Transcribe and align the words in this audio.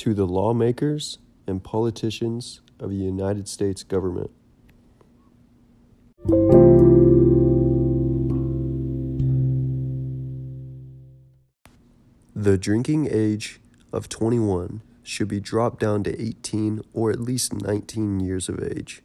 to 0.00 0.14
the 0.14 0.26
lawmakers 0.26 1.18
and 1.46 1.62
politicians 1.62 2.62
of 2.78 2.88
the 2.88 2.96
United 2.96 3.46
States 3.46 3.82
government. 3.82 4.30
The 12.34 12.56
drinking 12.56 13.08
age 13.12 13.60
of 13.92 14.08
21 14.08 14.80
should 15.02 15.28
be 15.28 15.38
dropped 15.38 15.80
down 15.80 16.02
to 16.04 16.18
18 16.18 16.80
or 16.94 17.10
at 17.10 17.20
least 17.20 17.52
19 17.60 18.20
years 18.20 18.48
of 18.48 18.58
age. 18.62 19.02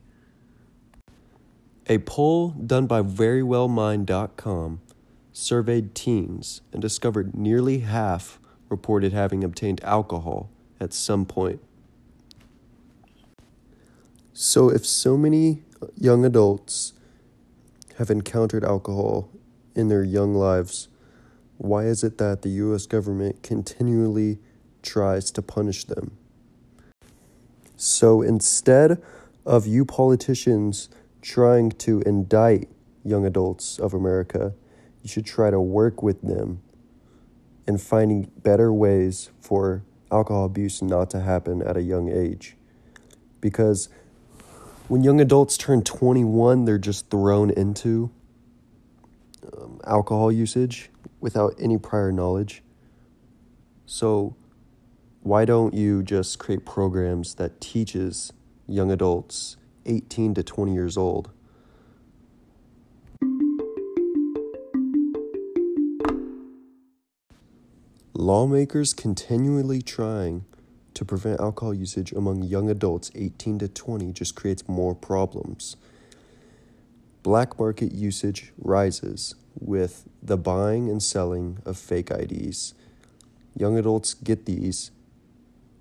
A 1.87 1.97
poll 1.97 2.51
done 2.51 2.87
by 2.87 3.01
verywellmind.com 3.01 4.79
surveyed 5.33 5.93
teens 5.93 6.61
and 6.71 6.81
discovered 6.81 7.35
nearly 7.35 7.79
half 7.79 8.39
reported 8.69 9.11
having 9.11 9.43
obtained 9.43 9.83
alcohol 9.83 10.49
at 10.85 10.93
some 10.93 11.25
point. 11.25 11.59
So, 14.33 14.69
if 14.69 14.85
so 14.85 15.17
many 15.17 15.63
young 15.97 16.23
adults 16.23 16.93
have 17.97 18.11
encountered 18.11 18.63
alcohol 18.63 19.31
in 19.73 19.87
their 19.87 20.03
young 20.03 20.35
lives, 20.35 20.87
why 21.57 21.85
is 21.85 22.03
it 22.03 22.19
that 22.19 22.43
the 22.43 22.49
US 22.49 22.85
government 22.85 23.41
continually 23.41 24.37
tries 24.83 25.31
to 25.31 25.41
punish 25.41 25.85
them? 25.85 26.17
So, 27.75 28.21
instead 28.21 29.01
of 29.43 29.65
you 29.65 29.85
politicians 29.85 30.89
trying 31.23 31.71
to 31.71 32.01
indict 32.01 32.69
young 33.03 33.25
adults 33.25 33.79
of 33.79 33.95
America, 33.95 34.53
you 35.01 35.09
should 35.09 35.25
try 35.25 35.49
to 35.49 35.59
work 35.59 36.03
with 36.03 36.21
them 36.21 36.61
and 37.65 37.81
finding 37.81 38.31
better 38.43 38.71
ways 38.71 39.31
for 39.41 39.81
alcohol 40.11 40.45
abuse 40.45 40.81
not 40.81 41.09
to 41.11 41.21
happen 41.21 41.61
at 41.61 41.77
a 41.77 41.81
young 41.81 42.09
age. 42.09 42.55
Because 43.41 43.89
when 44.87 45.03
young 45.03 45.19
adults 45.19 45.57
turn 45.57 45.83
21, 45.83 46.65
they're 46.65 46.77
just 46.77 47.09
thrown 47.09 47.49
into 47.49 48.11
um, 49.57 49.79
alcohol 49.85 50.31
usage 50.31 50.89
without 51.19 51.53
any 51.59 51.77
prior 51.77 52.11
knowledge. 52.11 52.63
So, 53.85 54.35
why 55.21 55.45
don't 55.45 55.73
you 55.73 56.03
just 56.03 56.37
create 56.37 56.65
programs 56.65 57.35
that 57.35 57.59
teaches 57.59 58.31
young 58.67 58.91
adults 58.91 59.57
18 59.85 60.33
to 60.35 60.43
20 60.43 60.73
years 60.73 60.97
old. 60.97 61.31
Lawmakers 68.25 68.95
continually 68.95 69.83
trying 69.83 70.45
to 70.95 71.05
prevent 71.05 71.39
alcohol 71.39 71.75
usage 71.75 72.11
among 72.11 72.41
young 72.41 72.71
adults 72.71 73.11
18 73.13 73.59
to 73.59 73.67
20 73.67 74.11
just 74.13 74.33
creates 74.33 74.67
more 74.67 74.95
problems. 74.95 75.75
Black 77.21 77.59
market 77.59 77.91
usage 77.91 78.51
rises 78.57 79.35
with 79.53 80.09
the 80.23 80.37
buying 80.37 80.89
and 80.89 81.03
selling 81.03 81.59
of 81.65 81.77
fake 81.77 82.09
IDs. 82.09 82.73
Young 83.55 83.77
adults 83.77 84.15
get 84.15 84.47
these 84.47 84.89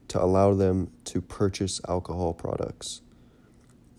to 0.08 0.22
allow 0.22 0.52
them 0.52 0.90
to 1.04 1.22
purchase 1.22 1.80
alcohol 1.88 2.34
products 2.34 3.00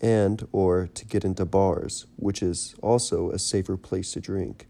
and 0.00 0.46
or 0.52 0.86
to 0.94 1.04
get 1.04 1.24
into 1.24 1.44
bars, 1.44 2.06
which 2.14 2.44
is 2.44 2.76
also 2.80 3.28
a 3.32 3.40
safer 3.40 3.76
place 3.76 4.12
to 4.12 4.20
drink. 4.20 4.68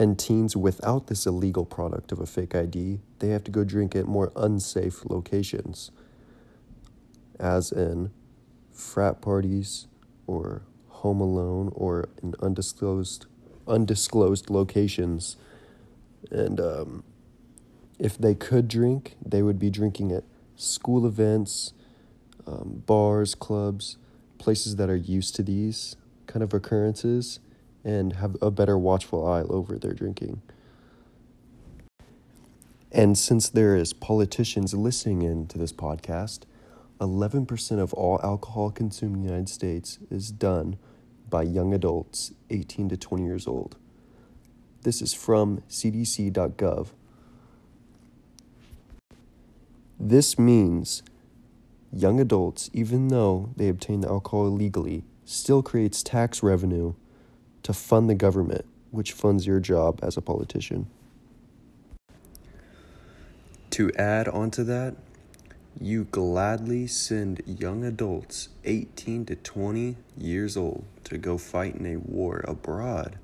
And 0.00 0.18
teens 0.18 0.56
without 0.56 1.08
this 1.08 1.26
illegal 1.26 1.66
product 1.66 2.10
of 2.10 2.20
a 2.20 2.26
fake 2.26 2.54
ID, 2.54 3.00
they 3.18 3.28
have 3.28 3.44
to 3.44 3.50
go 3.50 3.64
drink 3.64 3.94
at 3.94 4.06
more 4.06 4.32
unsafe 4.34 5.04
locations, 5.04 5.90
as 7.38 7.70
in 7.70 8.10
frat 8.72 9.20
parties 9.20 9.88
or 10.26 10.62
home 10.88 11.20
alone 11.20 11.70
or 11.74 12.08
in 12.22 12.32
undisclosed 12.40 13.26
undisclosed 13.68 14.48
locations. 14.48 15.36
And 16.30 16.58
um, 16.58 17.04
if 17.98 18.16
they 18.16 18.34
could 18.34 18.68
drink, 18.68 19.16
they 19.22 19.42
would 19.42 19.58
be 19.58 19.68
drinking 19.68 20.12
at 20.12 20.24
school 20.56 21.06
events, 21.06 21.74
um, 22.46 22.84
bars, 22.86 23.34
clubs, 23.34 23.98
places 24.38 24.76
that 24.76 24.88
are 24.88 24.96
used 24.96 25.36
to 25.36 25.42
these 25.42 25.94
kind 26.26 26.42
of 26.42 26.54
occurrences 26.54 27.38
and 27.84 28.14
have 28.14 28.36
a 28.42 28.50
better 28.50 28.78
watchful 28.78 29.26
eye 29.26 29.42
over 29.42 29.78
their 29.78 29.92
drinking. 29.92 30.42
And 32.92 33.16
since 33.16 33.48
there 33.48 33.76
is 33.76 33.92
politicians 33.92 34.74
listening 34.74 35.22
in 35.22 35.46
to 35.48 35.58
this 35.58 35.72
podcast, 35.72 36.40
11% 37.00 37.78
of 37.78 37.94
all 37.94 38.20
alcohol 38.22 38.70
consumed 38.70 39.16
in 39.16 39.22
the 39.22 39.28
United 39.28 39.48
States 39.48 39.98
is 40.10 40.30
done 40.30 40.76
by 41.28 41.42
young 41.42 41.72
adults 41.72 42.32
18 42.50 42.88
to 42.90 42.96
20 42.96 43.24
years 43.24 43.46
old. 43.46 43.76
This 44.82 45.00
is 45.00 45.14
from 45.14 45.62
cdc.gov. 45.68 46.88
This 49.98 50.38
means 50.38 51.02
young 51.92 52.18
adults, 52.20 52.70
even 52.72 53.08
though 53.08 53.50
they 53.56 53.68
obtain 53.68 54.00
the 54.00 54.08
alcohol 54.08 54.46
illegally, 54.46 55.04
still 55.24 55.62
creates 55.62 56.02
tax 56.02 56.42
revenue 56.42 56.94
to 57.62 57.72
fund 57.72 58.08
the 58.08 58.14
government, 58.14 58.64
which 58.90 59.12
funds 59.12 59.46
your 59.46 59.60
job 59.60 60.00
as 60.02 60.16
a 60.16 60.20
politician. 60.20 60.86
To 63.70 63.92
add 63.92 64.28
on 64.28 64.50
to 64.52 64.64
that, 64.64 64.96
you 65.80 66.04
gladly 66.04 66.86
send 66.86 67.42
young 67.46 67.84
adults 67.84 68.48
18 68.64 69.26
to 69.26 69.36
20 69.36 69.96
years 70.18 70.56
old 70.56 70.84
to 71.04 71.16
go 71.16 71.38
fight 71.38 71.76
in 71.76 71.86
a 71.86 71.96
war 71.96 72.44
abroad 72.46 73.18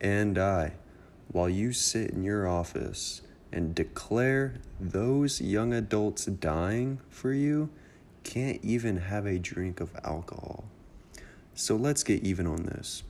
and 0.00 0.34
die 0.34 0.74
while 1.32 1.48
you 1.48 1.72
sit 1.72 2.10
in 2.10 2.22
your 2.22 2.46
office 2.46 3.22
and 3.52 3.74
declare 3.74 4.54
those 4.78 5.40
young 5.40 5.72
adults 5.72 6.26
dying 6.26 7.00
for 7.10 7.32
you 7.32 7.70
can't 8.24 8.62
even 8.62 8.98
have 8.98 9.26
a 9.26 9.38
drink 9.38 9.80
of 9.80 9.90
alcohol. 10.04 10.64
So 11.54 11.76
let's 11.76 12.02
get 12.02 12.22
even 12.22 12.46
on 12.46 12.64
this. 12.64 13.02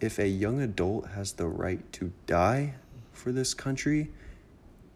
If 0.00 0.18
a 0.18 0.26
young 0.26 0.62
adult 0.62 1.08
has 1.08 1.32
the 1.32 1.46
right 1.46 1.92
to 1.92 2.12
die 2.26 2.76
for 3.12 3.32
this 3.32 3.52
country, 3.52 4.10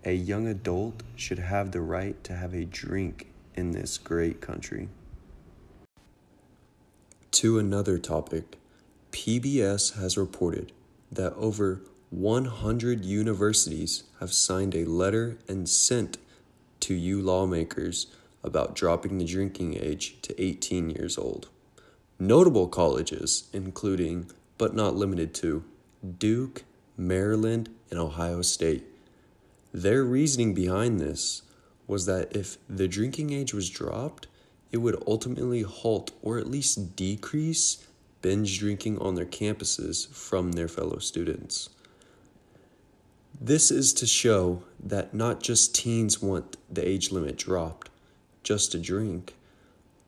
a 0.03 0.15
young 0.15 0.47
adult 0.47 1.03
should 1.15 1.39
have 1.39 1.73
the 1.73 1.83
right 1.83 2.23
to 2.25 2.35
have 2.35 2.55
a 2.55 2.65
drink 2.65 3.31
in 3.55 3.73
this 3.73 3.99
great 3.99 4.41
country. 4.41 4.89
To 7.33 7.59
another 7.59 7.99
topic, 7.99 8.57
PBS 9.13 10.01
has 10.01 10.17
reported 10.17 10.73
that 11.13 11.35
over 11.35 11.83
100 12.09 13.05
universities 13.05 14.05
have 14.21 14.33
signed 14.33 14.75
a 14.75 14.87
letter 14.87 15.37
and 15.47 15.69
sent 15.69 16.17
to 16.81 16.95
you 16.95 17.21
lawmakers 17.21 18.07
about 18.43 18.75
dropping 18.75 19.19
the 19.19 19.27
drinking 19.27 19.75
age 19.75 20.17
to 20.23 20.43
18 20.43 20.89
years 20.89 21.19
old. 21.19 21.49
Notable 22.19 22.69
colleges, 22.69 23.49
including 23.53 24.31
but 24.65 24.75
not 24.75 24.97
limited 24.97 25.35
to 25.35 25.63
Duke, 26.19 26.65
Maryland, 26.97 27.69
and 27.91 28.01
Ohio 28.01 28.41
State. 28.41 28.83
Their 29.75 30.03
reasoning 30.03 30.55
behind 30.55 30.99
this 30.99 31.43
was 31.87 32.07
that 32.07 32.35
if 32.35 32.57
the 32.67 32.89
drinking 32.89 33.31
age 33.31 33.53
was 33.53 33.69
dropped, 33.69 34.27
it 34.73 34.79
would 34.79 34.97
ultimately 35.07 35.61
halt 35.61 36.13
or 36.23 36.39
at 36.39 36.47
least 36.51 36.97
decrease 36.97 37.87
binge 38.23 38.59
drinking 38.59 38.99
on 39.01 39.17
their 39.17 39.27
campuses 39.27 40.09
from 40.09 40.53
their 40.53 40.67
fellow 40.67 40.97
students. 40.97 41.69
This 43.39 43.71
is 43.71 43.93
to 43.93 44.07
show 44.07 44.63
that 44.83 45.13
not 45.13 45.43
just 45.43 45.75
teens 45.75 46.23
want 46.23 46.57
the 46.73 46.89
age 46.89 47.13
limit 47.13 47.37
dropped 47.37 47.91
just 48.43 48.73
to 48.73 48.79
drink, 48.79 49.35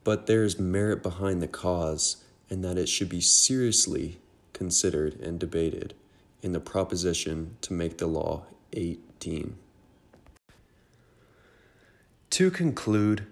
but 0.03 0.25
there 0.25 0.43
is 0.43 0.57
merit 0.57 1.03
behind 1.03 1.43
the 1.43 1.47
cause 1.47 2.23
and 2.49 2.63
that 2.63 2.79
it 2.79 2.89
should 2.89 3.09
be 3.09 3.21
seriously 3.21 4.17
considered 4.57 5.19
and 5.19 5.39
debated 5.39 5.93
in 6.41 6.51
the 6.51 6.59
proposition 6.59 7.55
to 7.61 7.73
make 7.73 7.99
the 7.99 8.07
law 8.07 8.43
18. 8.73 9.55
To 12.31 12.51
conclude, 12.51 13.27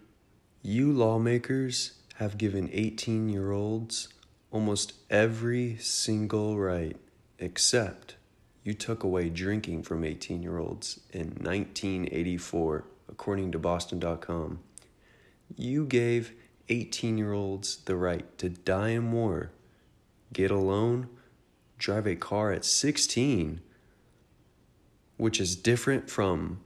you 0.62 0.92
lawmakers 0.92 1.94
have 2.16 2.38
given 2.38 2.70
18 2.72 3.28
year 3.30 3.52
olds 3.52 4.10
almost 4.52 4.94
every 5.10 5.78
single 5.78 6.58
right 6.58 6.96
except 7.40 8.16
you 8.64 8.74
took 8.74 9.04
away 9.04 9.30
drinking 9.30 9.84
from 9.84 10.04
18 10.04 10.42
year 10.42 10.58
olds 10.58 11.00
in 11.12 11.28
1984, 11.42 12.84
according 13.10 13.52
to 13.52 13.60
Boston.com. 13.60 14.60
You 15.56 15.86
gave 15.86 16.34
18 16.70 17.18
year 17.18 17.34
olds 17.34 17.78
the 17.86 17.96
right 17.96 18.26
to 18.40 18.50
die 18.50 18.90
in 18.90 19.12
war, 19.12 19.52
get 20.34 20.50
a 20.50 20.58
loan, 20.58 21.10
drive 21.78 22.08
a 22.08 22.16
car 22.16 22.52
at 22.52 22.66
16, 22.66 23.62
which 25.18 25.40
is 25.40 25.56
different 25.56 26.10
from 26.10 26.60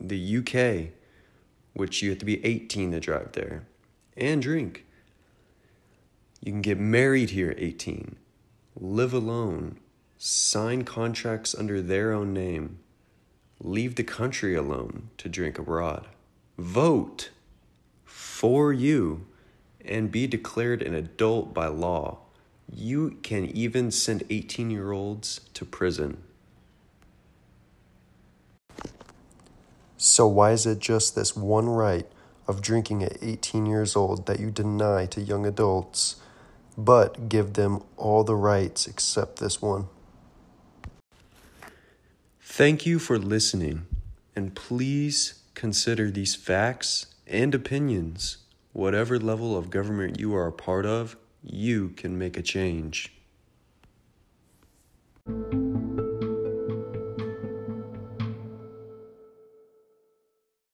the 0.00 0.36
UK, 0.38 0.92
which 1.72 2.02
you 2.02 2.10
have 2.10 2.18
to 2.18 2.24
be 2.24 2.44
18 2.44 2.92
to 2.92 3.00
drive 3.00 3.32
there 3.32 3.66
and 4.16 4.42
drink. 4.42 4.84
You 6.40 6.52
can 6.52 6.62
get 6.62 6.78
married 6.78 7.30
here 7.30 7.50
at 7.50 7.58
18, 7.58 8.16
live 8.78 9.14
alone, 9.14 9.78
sign 10.18 10.84
contracts 10.84 11.54
under 11.54 11.80
their 11.80 12.12
own 12.12 12.32
name, 12.32 12.78
leave 13.60 13.94
the 13.94 14.04
country 14.04 14.54
alone 14.54 15.10
to 15.18 15.28
drink 15.28 15.58
abroad, 15.58 16.06
vote 16.58 17.30
for 18.04 18.72
you, 18.72 19.26
and 19.84 20.10
be 20.10 20.26
declared 20.26 20.82
an 20.82 20.94
adult 20.94 21.54
by 21.54 21.66
law. 21.66 22.18
You 22.76 23.18
can 23.22 23.46
even 23.46 23.92
send 23.92 24.24
18 24.30 24.70
year 24.70 24.90
olds 24.90 25.40
to 25.54 25.64
prison. 25.64 26.24
So, 29.96 30.26
why 30.26 30.50
is 30.50 30.66
it 30.66 30.80
just 30.80 31.14
this 31.14 31.36
one 31.36 31.68
right 31.68 32.06
of 32.48 32.60
drinking 32.60 33.04
at 33.04 33.22
18 33.22 33.64
years 33.64 33.94
old 33.94 34.26
that 34.26 34.40
you 34.40 34.50
deny 34.50 35.06
to 35.06 35.20
young 35.20 35.46
adults, 35.46 36.16
but 36.76 37.28
give 37.28 37.52
them 37.52 37.80
all 37.96 38.24
the 38.24 38.34
rights 38.34 38.88
except 38.88 39.38
this 39.38 39.62
one? 39.62 39.86
Thank 42.40 42.84
you 42.84 42.98
for 42.98 43.18
listening, 43.18 43.86
and 44.34 44.54
please 44.54 45.40
consider 45.54 46.10
these 46.10 46.34
facts 46.34 47.06
and 47.26 47.54
opinions. 47.54 48.38
Whatever 48.72 49.18
level 49.20 49.56
of 49.56 49.70
government 49.70 50.18
you 50.18 50.34
are 50.34 50.48
a 50.48 50.52
part 50.52 50.84
of, 50.84 51.16
you 51.44 51.90
can 51.90 52.18
make 52.18 52.36
a 52.36 52.42
change. 52.42 53.12